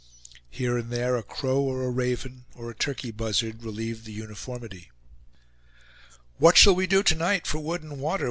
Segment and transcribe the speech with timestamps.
[0.49, 4.89] Here and there a crow, or a raven, or a turkey buzzard, relieved the uniformity.
[6.39, 8.19] "What shall we do to night for wood and water?"